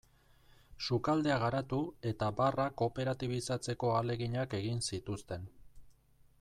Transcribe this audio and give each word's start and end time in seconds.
Sukaldea 0.85 1.35
garatu 1.43 1.81
eta 2.13 2.31
barra 2.41 2.67
kooperatibizatzeko 2.83 3.93
ahaleginak 3.97 4.59
egin 4.63 4.85
zituzten. 4.93 5.49